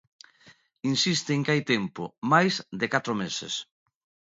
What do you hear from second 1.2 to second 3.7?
en que hai tempo, máis de catro meses.